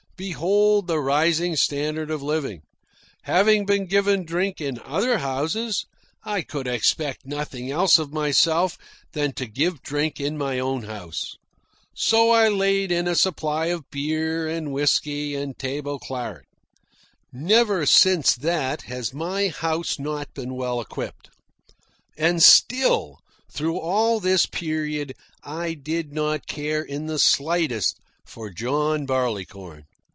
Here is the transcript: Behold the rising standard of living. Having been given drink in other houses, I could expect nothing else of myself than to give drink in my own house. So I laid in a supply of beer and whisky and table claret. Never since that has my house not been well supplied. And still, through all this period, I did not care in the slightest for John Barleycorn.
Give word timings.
Behold 0.17 0.85
the 0.85 0.99
rising 0.99 1.55
standard 1.55 2.11
of 2.11 2.21
living. 2.21 2.61
Having 3.23 3.65
been 3.65 3.87
given 3.87 4.23
drink 4.23 4.61
in 4.61 4.79
other 4.83 5.17
houses, 5.17 5.87
I 6.23 6.43
could 6.43 6.67
expect 6.67 7.25
nothing 7.25 7.71
else 7.71 7.97
of 7.97 8.13
myself 8.13 8.77
than 9.13 9.33
to 9.33 9.47
give 9.47 9.81
drink 9.81 10.19
in 10.19 10.37
my 10.37 10.59
own 10.59 10.83
house. 10.83 11.37
So 11.95 12.29
I 12.29 12.49
laid 12.49 12.91
in 12.91 13.07
a 13.07 13.15
supply 13.15 13.65
of 13.73 13.89
beer 13.89 14.47
and 14.47 14.71
whisky 14.71 15.33
and 15.33 15.57
table 15.57 15.97
claret. 15.97 16.45
Never 17.33 17.87
since 17.87 18.35
that 18.35 18.83
has 18.83 19.15
my 19.15 19.47
house 19.47 19.97
not 19.97 20.35
been 20.35 20.53
well 20.53 20.79
supplied. 20.83 21.29
And 22.15 22.43
still, 22.43 23.21
through 23.51 23.79
all 23.79 24.19
this 24.19 24.45
period, 24.45 25.15
I 25.43 25.73
did 25.73 26.13
not 26.13 26.45
care 26.45 26.83
in 26.83 27.07
the 27.07 27.17
slightest 27.17 27.97
for 28.23 28.51
John 28.51 29.07
Barleycorn. 29.07 29.85